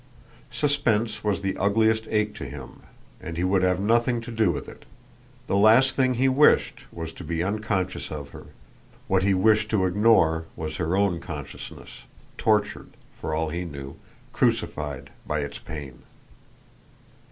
Suspense 0.49 1.23
was 1.23 1.41
the 1.41 1.55
ugliest 1.57 2.07
ache 2.09 2.33
to 2.33 2.45
him, 2.45 2.81
and 3.21 3.37
he 3.37 3.43
would 3.43 3.61
have 3.61 3.79
nothing 3.79 4.19
to 4.21 4.31
do 4.31 4.49
with 4.51 4.67
it; 4.67 4.85
the 5.45 5.55
last 5.55 5.91
thing 5.95 6.15
he 6.15 6.27
wished 6.27 6.85
was 6.91 7.13
to 7.13 7.23
be 7.23 7.43
unconscious 7.43 8.09
of 8.11 8.29
her 8.31 8.47
what 9.07 9.21
he 9.21 9.35
wished 9.35 9.69
to 9.69 9.85
ignore 9.85 10.45
was 10.55 10.77
her 10.77 10.97
own 10.97 11.19
consciousness, 11.19 12.01
tortured, 12.35 12.97
for 13.13 13.35
all 13.35 13.49
he 13.49 13.63
knew, 13.63 13.95
crucified 14.33 15.11
by 15.27 15.41
its 15.41 15.59
pain. 15.59 16.01